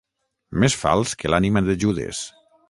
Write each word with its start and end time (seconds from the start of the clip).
Més 0.63 0.77
fals 0.83 1.13
que 1.19 1.31
l'ànima 1.33 1.63
de 1.69 1.77
Judes. 1.85 2.25